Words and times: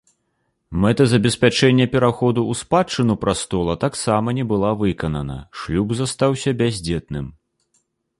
Мэта 0.83 1.03
забеспячэння 1.09 1.85
пераходу 1.95 2.41
ў 2.55 2.61
спадчыну 2.61 3.15
прастола 3.25 3.75
таксама 3.85 4.35
не 4.39 4.45
была 4.53 4.71
выканана, 4.81 5.37
шлюб 5.61 5.95
застаўся 6.01 6.55
бяздзетным. 6.63 7.29